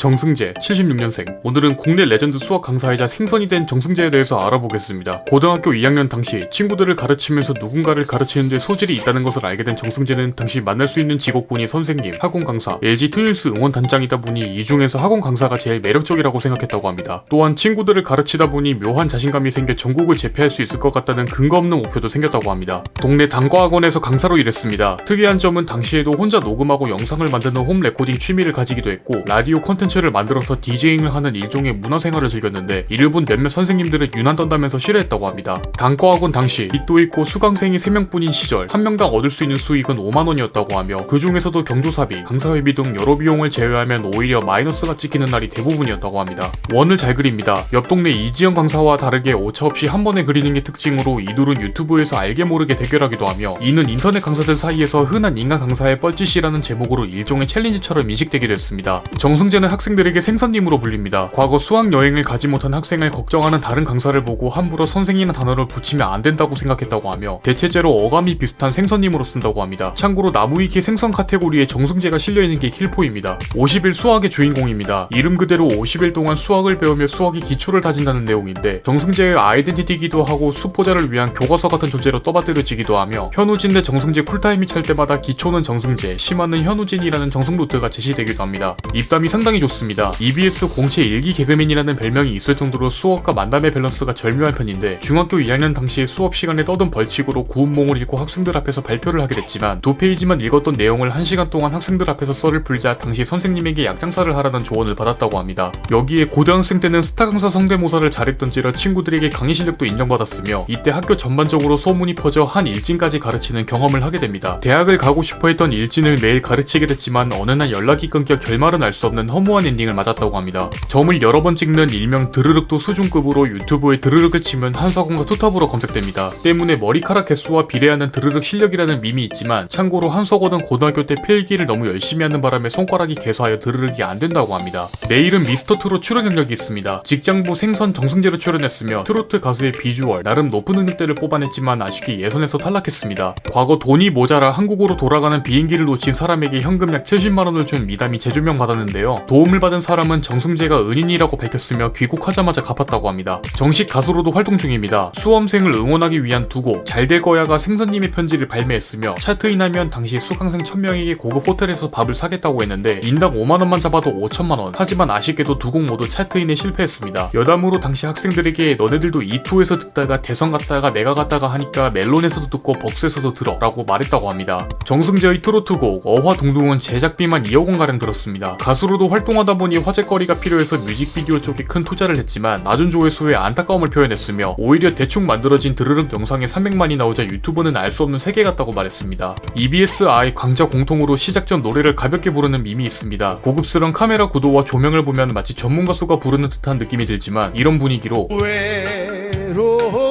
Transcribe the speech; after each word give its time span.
정승제, 0.00 0.54
76년생. 0.54 1.40
오늘은 1.42 1.76
국내 1.76 2.06
레전드 2.06 2.38
수학 2.38 2.62
강사이자 2.62 3.06
생선이 3.06 3.48
된 3.48 3.66
정승제에 3.66 4.10
대해서 4.10 4.40
알아보겠습니다. 4.40 5.24
고등학교 5.28 5.72
2학년 5.72 6.08
당시 6.08 6.46
친구들을 6.50 6.96
가르치면서 6.96 7.52
누군가를 7.60 8.06
가르치는데 8.06 8.60
소질이 8.60 8.96
있다는 8.96 9.24
것을 9.24 9.44
알게 9.44 9.62
된 9.62 9.76
정승제는 9.76 10.36
당시 10.36 10.62
만날 10.62 10.88
수 10.88 11.00
있는 11.00 11.18
직업군이 11.18 11.68
선생님, 11.68 12.14
학원 12.18 12.44
강사, 12.44 12.78
LG 12.82 13.10
트윈스 13.10 13.48
응원단장이다 13.48 14.22
보니 14.22 14.40
이 14.40 14.64
중에서 14.64 14.98
학원 14.98 15.20
강사가 15.20 15.58
제일 15.58 15.80
매력적이라고 15.80 16.40
생각했다고 16.40 16.88
합니다. 16.88 17.22
또한 17.28 17.54
친구들을 17.54 18.02
가르치다 18.02 18.48
보니 18.48 18.76
묘한 18.76 19.06
자신감이 19.06 19.50
생겨 19.50 19.76
전국을 19.76 20.16
제패할 20.16 20.48
수 20.48 20.62
있을 20.62 20.80
것 20.80 20.94
같다는 20.94 21.26
근거 21.26 21.58
없는 21.58 21.76
목표도 21.76 22.08
생겼다고 22.08 22.50
합니다. 22.50 22.82
동네 23.02 23.28
단과학원에서 23.28 24.00
강사로 24.00 24.38
일했습니다. 24.38 25.00
특이한 25.04 25.38
점은 25.38 25.66
당시에도 25.66 26.12
혼자 26.12 26.38
녹음하고 26.38 26.88
영상을 26.88 27.28
만드는 27.28 27.60
홈 27.60 27.80
레코딩 27.80 28.16
취미를 28.16 28.54
가지기도 28.54 28.90
했고 28.90 29.22
라디오 29.26 29.60
콘텐츠 29.60 29.89
콘텐츠를 29.90 30.10
만들어서 30.10 30.56
디제잉을 30.60 31.14
하는 31.14 31.34
일종의 31.34 31.74
문화생활을 31.74 32.28
즐겼는데 32.28 32.86
이를 32.88 33.10
본 33.10 33.24
몇몇 33.24 33.48
선생님들은 33.48 34.12
유난 34.16 34.36
떤다면서 34.36 34.78
싫어했다고 34.78 35.26
합니다. 35.26 35.60
단과학원 35.76 36.32
당시 36.32 36.68
빚도 36.68 37.00
있고 37.00 37.24
수강생이 37.24 37.76
3명뿐인 37.76 38.32
시절 38.32 38.68
한 38.70 38.82
명당 38.82 39.08
얻을 39.08 39.30
수 39.30 39.44
있는 39.44 39.56
수익은 39.56 39.96
5만원이었다고 39.96 40.74
하며 40.74 41.06
그 41.06 41.18
중에서도 41.18 41.64
경조사비, 41.64 42.24
강사회비 42.24 42.74
등 42.74 42.96
여러 42.98 43.16
비용을 43.18 43.50
제외하면 43.50 44.12
오히려 44.14 44.40
마이너스가 44.40 44.96
찍히는 44.96 45.26
날이 45.26 45.48
대부분이었다고 45.50 46.20
합니다. 46.20 46.50
원을 46.72 46.96
잘 46.96 47.14
그립니다. 47.14 47.64
옆 47.72 47.88
동네 47.88 48.10
이지영 48.10 48.54
강사와 48.54 48.96
다르게 48.96 49.32
오차 49.32 49.66
없이 49.66 49.86
한 49.86 50.04
번에 50.04 50.24
그리는 50.24 50.54
게 50.54 50.62
특징으로 50.62 51.20
이둘은 51.20 51.60
유튜브에서 51.60 52.16
알게 52.16 52.44
모르게 52.44 52.76
대결하기도 52.76 53.26
하며 53.26 53.56
이는 53.60 53.88
인터넷 53.88 54.20
강사들 54.20 54.54
사이에서 54.56 55.04
흔한 55.04 55.36
인강 55.36 55.58
강사의 55.58 56.00
뻘짓이라는 56.00 56.62
제목으로 56.62 57.04
일종의 57.04 57.46
챌린지처럼 57.46 58.08
인식되기도 58.10 58.52
했습니다. 58.52 59.02
정승제는 59.18 59.68
학 59.68 59.79
생들에게 59.80 60.20
생선님으로 60.20 60.80
불립니다. 60.80 61.30
과거 61.32 61.58
수학 61.58 61.92
여행을 61.92 62.22
가지 62.22 62.48
못한 62.48 62.74
학생을 62.74 63.10
걱정하는 63.10 63.60
다른 63.60 63.84
강사를 63.84 64.22
보고 64.24 64.50
함부로 64.50 64.86
선생이란 64.86 65.32
단어를 65.32 65.66
붙이면 65.68 66.06
안 66.06 66.22
된다고 66.22 66.54
생각했다고 66.54 67.10
하며 67.10 67.40
대체제로 67.42 67.90
어감이 68.04 68.38
비슷한 68.38 68.72
생선님으로 68.72 69.24
쓴다고 69.24 69.62
합니다. 69.62 69.94
참고로 69.96 70.30
나무위키 70.30 70.82
생선 70.82 71.10
카테고리에 71.10 71.66
정승제가 71.66 72.18
실려있는 72.18 72.58
게 72.58 72.70
킬포입니다. 72.70 73.38
50일 73.54 73.94
수학의 73.94 74.30
주인공입니다. 74.30 75.08
이름 75.12 75.36
그대로 75.36 75.66
50일 75.66 76.12
동안 76.12 76.36
수학을 76.36 76.78
배우며 76.78 77.06
수학의 77.06 77.40
기초를 77.40 77.80
다진다는 77.80 78.24
내용인데 78.24 78.82
정승제의 78.82 79.38
아이덴티티기도 79.38 80.24
하고 80.24 80.52
수포자를 80.52 81.12
위한 81.12 81.32
교과서 81.32 81.68
같은 81.68 81.88
존재로 81.88 82.22
떠받들여지기도 82.22 82.98
하며 82.98 83.30
현우진 83.34 83.72
대 83.72 83.82
정승제 83.82 84.22
쿨타임이 84.22 84.66
찰 84.66 84.82
때마다 84.82 85.20
기초는 85.20 85.62
정승제, 85.62 86.18
심화는 86.18 86.64
현우진이라는 86.64 87.30
정석 87.30 87.56
루트가 87.56 87.90
제시되기도 87.90 88.42
합니다. 88.42 88.76
입담이 88.94 89.28
상당히 89.28 89.58
좋습니다. 89.60 89.69
좋습니다. 89.70 90.12
EBS 90.20 90.68
공채 90.68 91.02
1기 91.02 91.32
개그맨이라는 91.32 91.96
별명이 91.96 92.32
있을 92.34 92.56
정도로 92.56 92.90
수업과 92.90 93.32
만담의 93.32 93.70
밸런스가 93.70 94.14
절묘한 94.14 94.54
편인데 94.54 95.00
중학교 95.00 95.38
2학년 95.38 95.74
당시에 95.74 96.06
수업 96.06 96.34
시간에 96.34 96.64
떠든 96.64 96.90
벌칙으로 96.90 97.44
구운몽을 97.44 98.00
읽고 98.02 98.16
학생들 98.16 98.56
앞에서 98.56 98.82
발표를 98.82 99.20
하게 99.20 99.36
됐지만 99.36 99.80
두 99.80 99.96
페이지만 99.96 100.40
읽었던 100.40 100.74
내용을 100.76 101.10
한 101.10 101.24
시간 101.24 101.48
동안 101.48 101.72
학생들 101.74 102.08
앞에서 102.10 102.32
썰을 102.32 102.64
풀자 102.64 102.98
당시 102.98 103.24
선생님에게 103.24 103.84
약장사를 103.84 104.36
하라는 104.36 104.64
조언을 104.64 104.94
받았다고 104.94 105.38
합니다. 105.38 105.72
여기에 105.90 106.26
고등학생 106.26 106.80
때는 106.80 107.02
스타 107.02 107.26
강사 107.26 107.48
성대모사를 107.48 108.10
잘했던지라 108.10 108.72
친구들에게 108.72 109.30
강의 109.30 109.54
실력도 109.54 109.86
인정받았으며 109.86 110.66
이때 110.68 110.90
학교 110.90 111.16
전반적으로 111.16 111.76
소문이 111.76 112.14
퍼져 112.14 112.44
한 112.44 112.66
일진까지 112.66 113.20
가르치는 113.20 113.66
경험을 113.66 114.02
하게 114.02 114.18
됩니다. 114.18 114.58
대학을 114.60 114.98
가고 114.98 115.22
싶어 115.22 115.48
했던 115.48 115.72
일진을 115.72 116.18
매일 116.20 116.42
가르치게 116.42 116.86
됐지만 116.86 117.32
어느 117.32 117.52
날 117.52 117.70
연락이 117.70 118.10
끊겨 118.10 118.38
결말은 118.38 118.82
알 118.82 118.90
수 118.90 119.06
없는 119.06 119.30
허무한 119.30 119.59
훌륭한 119.60 119.66
엔딩을 119.66 119.94
맞았다고 119.94 120.36
합니다. 120.36 120.70
점을 120.88 121.22
여러 121.22 121.42
번 121.42 121.54
찍는 121.54 121.90
일명 121.90 122.32
드르륵도 122.32 122.78
수준급으로 122.78 123.48
유튜브에 123.48 123.98
드르륵을 123.98 124.40
치면 124.40 124.74
한석원과 124.74 125.26
투톱으로 125.26 125.68
검색됩니다. 125.68 126.32
때문에 126.42 126.76
머리카락 126.76 127.26
개수와 127.26 127.68
비례하는 127.68 128.10
드르륵 128.10 128.42
실력이라는 128.42 129.00
밈이 129.00 129.22
있지만 129.24 129.68
참고로 129.68 130.08
한석원은 130.08 130.58
고등학교 130.60 131.06
때 131.06 131.14
필기를 131.14 131.66
너무 131.66 131.86
열심히 131.86 132.22
하는 132.22 132.40
바람에 132.40 132.68
손가락이 132.68 133.14
개수하여 133.14 133.58
드르륵이 133.58 134.02
안 134.02 134.18
된다고 134.18 134.54
합니다. 134.54 134.88
내일은 135.08 135.44
미스터 135.46 135.78
트롯 135.78 136.02
출연 136.02 136.24
경력이 136.24 136.52
있습니다. 136.52 137.02
직장부 137.04 137.54
생선 137.54 137.94
정승제로 137.94 138.38
출연했으며 138.38 139.04
트로트 139.04 139.40
가수의 139.40 139.72
비주얼 139.72 140.22
나름 140.22 140.50
높은 140.50 140.76
음역대를 140.76 141.14
뽑아냈지만 141.14 141.82
아쉽게 141.82 142.20
예선에서 142.20 142.58
탈락했습니다. 142.58 143.36
과거 143.52 143.78
돈이 143.78 144.10
모자라 144.10 144.50
한국으로 144.50 144.96
돌아가는 144.96 145.42
비행기를 145.42 145.86
놓친 145.86 146.14
사람에게 146.14 146.60
현금 146.60 146.92
약 146.94 147.04
70만원을 147.04 147.66
준 147.66 147.86
미담이 147.86 148.18
재조명 148.18 148.58
받았는데요. 148.58 149.24
도움 149.28 149.49
도움을 149.50 149.60
받은 149.60 149.80
사람은 149.80 150.22
정승제가 150.22 150.88
은인이라고 150.88 151.36
밝혔으며 151.36 151.92
귀국하자마자 151.92 152.62
갚았다고 152.62 153.08
합니다. 153.08 153.40
정식 153.56 153.88
가수로도 153.88 154.30
활동 154.30 154.58
중입니다. 154.58 155.10
수험생을 155.14 155.74
응원하기 155.74 156.24
위한 156.24 156.48
두 156.48 156.62
곡, 156.62 156.86
잘될 156.86 157.20
거야와 157.22 157.58
생선님의 157.58 158.12
편지를 158.12 158.46
발매했으며 158.48 159.16
차트인하면 159.18 159.90
당시 159.90 160.20
수강생 160.20 160.62
1000명에게 160.62 161.18
고급 161.18 161.48
호텔에서 161.48 161.90
밥을 161.90 162.14
사겠다고 162.14 162.62
했는데 162.62 163.00
인당 163.02 163.34
5만원만 163.34 163.80
잡아도 163.80 164.12
5천만원. 164.12 164.72
하지만 164.76 165.10
아쉽게도 165.10 165.58
두 165.58 165.70
곡 165.70 165.82
모두 165.84 166.08
차트인에 166.08 166.54
실패했습니다. 166.56 167.30
여담으로 167.34 167.78
당시 167.80 168.06
학생들에게 168.06 168.74
너네들도 168.74 169.22
이투에서 169.22 169.78
듣다가 169.78 170.20
대선 170.20 170.50
갔다가 170.50 170.92
내가 170.92 171.14
갔다가 171.14 171.46
하니까 171.48 171.90
멜론에서도 171.90 172.50
듣고 172.50 172.72
벅스에서도 172.74 173.34
들어 173.34 173.56
라고 173.60 173.84
말했다고 173.84 174.28
합니다. 174.28 174.68
정승재의 174.84 175.42
트로트곡 175.42 176.02
어화동동은 176.04 176.78
제작비만 176.80 177.44
2억 177.44 177.68
원가량 177.68 177.98
들었습니다. 178.00 178.56
가수로도 178.56 179.08
활동하 179.08 179.29
활동하다 179.30 179.54
보니 179.54 179.78
화제거리가 179.78 180.40
필요해서 180.40 180.76
뮤직비디오 180.78 181.40
쪽에 181.40 181.64
큰 181.64 181.84
투자를 181.84 182.18
했지만 182.18 182.64
낮은 182.64 182.90
조회수에 182.90 183.34
안타까움을 183.34 183.88
표현했으며 183.88 184.56
오히려 184.58 184.94
대충 184.94 185.26
만들어진 185.26 185.74
드르륵 185.74 186.12
영상에 186.12 186.46
300만이 186.46 186.96
나오자 186.96 187.24
유튜브는 187.24 187.76
알 187.76 187.90
수 187.90 188.04
없는 188.04 188.20
세계 188.20 188.44
같다고 188.44 188.72
말했습니다. 188.72 189.34
EBS 189.56 190.04
아이 190.04 190.32
광자 190.32 190.66
공통으로 190.66 191.16
시작 191.16 191.48
전 191.48 191.60
노래를 191.60 191.96
가볍게 191.96 192.30
부르는 192.30 192.62
밈이 192.62 192.84
있습니다. 192.84 193.38
고급스러운 193.38 193.92
카메라 193.92 194.28
구도와 194.28 194.64
조명을 194.64 195.04
보면 195.04 195.30
마치 195.34 195.54
전문 195.54 195.86
가수가 195.86 196.20
부르는 196.20 196.50
듯한 196.50 196.78
느낌이 196.78 197.04
들지만 197.04 197.56
이런 197.56 197.80
분위기로 197.80 198.28
외로운 198.30 200.09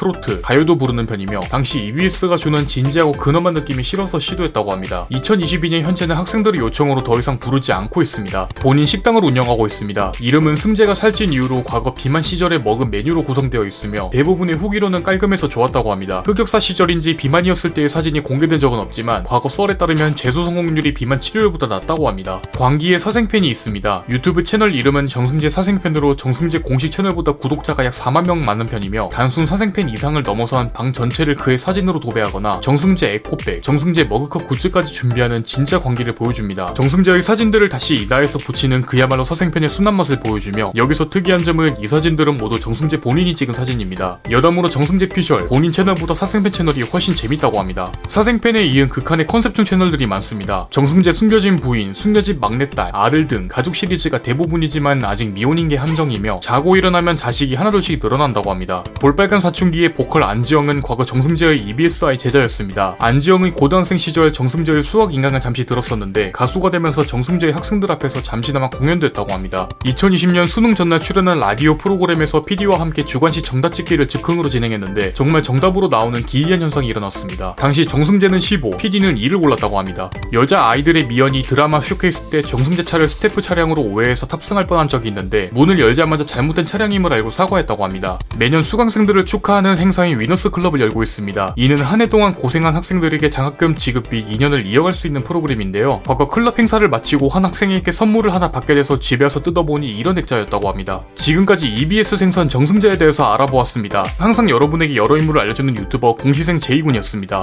트로트, 0.00 0.40
가요도 0.40 0.78
부르는 0.78 1.04
편이며 1.04 1.40
당시 1.50 1.80
EBS가 1.80 2.38
주는 2.38 2.66
진지하고 2.66 3.12
근엄한 3.12 3.52
느낌이 3.52 3.82
싫어서 3.82 4.18
시도했다고 4.18 4.72
합니다. 4.72 5.06
2022년 5.10 5.82
현재는 5.82 6.16
학생들의 6.16 6.58
요청으로 6.58 7.04
더 7.04 7.18
이상 7.18 7.38
부르지 7.38 7.74
않고 7.74 8.00
있습니다. 8.00 8.48
본인 8.62 8.86
식당을 8.86 9.22
운영하고 9.22 9.66
있습니다. 9.66 10.12
이름은 10.22 10.56
승제가 10.56 10.94
살찐 10.94 11.34
이유로 11.34 11.64
과거 11.64 11.92
비만 11.92 12.22
시절에 12.22 12.56
먹은 12.60 12.90
메뉴로 12.90 13.24
구성되어 13.24 13.66
있으며 13.66 14.08
대부분의 14.10 14.54
후기로는 14.56 15.02
깔끔해서 15.02 15.50
좋았다고 15.50 15.92
합니다. 15.92 16.22
흑역사 16.24 16.60
시절인지 16.60 17.18
비만이었을 17.18 17.74
때의 17.74 17.90
사진이 17.90 18.22
공개된 18.22 18.58
적은 18.58 18.78
없지만 18.78 19.24
과거 19.24 19.50
썰에 19.50 19.76
따르면 19.76 20.16
재수 20.16 20.46
성공률이 20.46 20.94
비만 20.94 21.20
치료율보다 21.20 21.66
낮다고 21.66 22.08
합니다. 22.08 22.40
광기의 22.56 22.98
사생팬이 22.98 23.46
있습니다. 23.50 24.04
유튜브 24.08 24.44
채널 24.44 24.74
이름은 24.74 25.08
정승제 25.08 25.50
사생팬으로 25.50 26.16
정승제 26.16 26.60
공식 26.60 26.90
채널보다 26.90 27.32
구독자가 27.32 27.84
약 27.84 27.92
4만 27.92 28.26
명 28.26 28.42
많은 28.42 28.66
편이며 28.66 29.10
단순 29.12 29.44
사생팬 29.44 29.89
이 29.89 29.89
상을 29.96 30.22
넘어선 30.22 30.72
방 30.72 30.92
전체를 30.92 31.34
그의 31.34 31.58
사진으로 31.58 32.00
도배하거나 32.00 32.60
정승제 32.60 33.14
에코백, 33.14 33.62
정승제 33.62 34.04
머그컵 34.04 34.48
굿즈까지 34.48 34.92
준비하는 34.92 35.44
진짜 35.44 35.80
광기를 35.80 36.14
보여줍니다. 36.14 36.74
정승제의 36.74 37.22
사진들을 37.22 37.68
다시 37.68 37.94
인화해서 37.94 38.38
붙이는 38.38 38.82
그야말로 38.82 39.24
사생팬의 39.24 39.68
순한 39.68 39.96
맛을 39.96 40.20
보여주며 40.20 40.72
여기서 40.76 41.08
특이한 41.08 41.42
점은 41.42 41.80
이 41.80 41.88
사진들은 41.88 42.38
모두 42.38 42.58
정승제 42.60 43.00
본인이 43.00 43.34
찍은 43.34 43.54
사진입니다. 43.54 44.20
여담으로 44.30 44.68
정승제 44.68 45.08
피셜 45.08 45.46
본인 45.46 45.72
채널보다 45.72 46.14
사생팬 46.14 46.52
채널이 46.52 46.82
훨씬 46.82 47.14
재밌다고 47.14 47.58
합니다. 47.58 47.92
사생팬에 48.08 48.64
이은 48.64 48.88
극한의 48.88 49.26
컨셉충 49.26 49.64
채널들이 49.64 50.06
많습니다. 50.06 50.66
정승제 50.70 51.12
숨겨진 51.12 51.56
부인, 51.56 51.94
숨겨진 51.94 52.40
막내딸, 52.40 52.90
아들 52.92 53.26
등 53.26 53.48
가족 53.48 53.74
시리즈가 53.74 54.22
대부분이지만 54.22 55.04
아직 55.04 55.32
미혼인 55.32 55.68
게 55.68 55.76
함정이며 55.76 56.40
자고 56.42 56.76
일어나면 56.76 57.16
자식이 57.16 57.54
하나둘씩 57.54 58.00
늘어난다고 58.02 58.50
합니다. 58.50 58.82
볼빨간 59.00 59.40
사춘기 59.40 59.79
의 59.80 59.94
보컬 59.94 60.22
안지영은 60.22 60.82
과거 60.82 61.04
정승제의 61.06 61.58
EBSI 61.68 62.18
제자였습니다. 62.18 62.96
안지영의 62.98 63.52
고등학생 63.52 63.96
시절 63.96 64.30
정승제의 64.30 64.82
수학 64.82 65.14
인강을 65.14 65.40
잠시 65.40 65.64
들었었는데 65.64 66.32
가수가 66.32 66.70
되면서 66.70 67.06
정승제의 67.06 67.54
학생들 67.54 67.90
앞에서 67.92 68.22
잠시나마 68.22 68.68
공연도 68.68 69.06
했다고 69.06 69.32
합니다. 69.32 69.68
2020년 69.86 70.46
수능 70.46 70.74
전날 70.74 71.00
출연한 71.00 71.40
라디오 71.40 71.78
프로그램에서 71.78 72.42
PD와 72.42 72.78
함께 72.78 73.04
주관식 73.04 73.42
정답 73.42 73.74
찍기를 73.74 74.06
즉흥으로 74.06 74.50
진행했는데 74.50 75.14
정말 75.14 75.42
정답으로 75.42 75.88
나오는 75.88 76.24
기이한 76.24 76.60
현상이 76.60 76.86
일어났습니다. 76.86 77.54
당시 77.56 77.86
정승제는 77.86 78.38
15, 78.38 78.76
PD는 78.76 79.16
2를 79.16 79.40
골랐다고 79.40 79.78
합니다. 79.78 80.10
여자 80.34 80.68
아이들의 80.68 81.06
미연이 81.06 81.42
드라마 81.42 81.80
쇼케이스 81.80 82.30
때 82.30 82.42
정승제 82.42 82.84
차를 82.84 83.08
스태프 83.08 83.40
차량으로 83.40 83.80
오해해서 83.80 84.26
탑승할 84.26 84.66
뻔한 84.66 84.88
적이 84.88 85.08
있는데 85.08 85.48
문을 85.52 85.78
열자마자 85.78 86.26
잘못된 86.26 86.66
차량임을 86.66 87.12
알고 87.12 87.30
사과했다고 87.30 87.82
합니다. 87.82 88.18
매년 88.36 88.62
수강생들을 88.62 89.24
축하하는 89.24 89.69
하는 89.70 89.80
행사인 89.80 90.18
위너스 90.18 90.50
클럽을 90.50 90.80
열고 90.80 91.02
있습니다. 91.04 91.54
이는 91.56 91.80
한 91.80 92.00
해 92.00 92.06
동안 92.08 92.34
고생한 92.34 92.74
학생들에게 92.74 93.28
장학금 93.30 93.74
지급 93.76 94.08
및 94.10 94.24
인연을 94.28 94.66
이어갈 94.66 94.94
수 94.94 95.06
있는 95.06 95.20
프로그램인데요. 95.22 96.00
과거 96.06 96.28
클럽 96.28 96.58
행사를 96.58 96.86
마치고 96.88 97.28
한 97.28 97.44
학생에게 97.44 97.92
선물을 97.92 98.32
하나 98.34 98.50
받게 98.50 98.74
돼서 98.74 98.98
집에 98.98 99.24
와서 99.24 99.40
뜯어보니 99.42 99.86
이런 99.96 100.16
액자였다고 100.18 100.68
합니다. 100.68 101.02
지금까지 101.14 101.68
EBS 101.68 102.16
생선 102.16 102.48
정승제에 102.48 102.96
대해서 102.98 103.32
알아보았습니다. 103.34 104.04
항상 104.18 104.48
여러분에게 104.48 104.96
여러 104.96 105.16
인물을 105.18 105.40
알려주는 105.42 105.76
유튜버 105.76 106.14
공시생 106.14 106.58
제이군이었습니다. 106.58 107.38